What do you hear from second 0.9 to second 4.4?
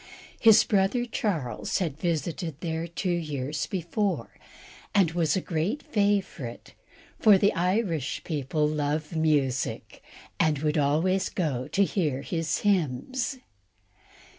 Charles had visited there two years before,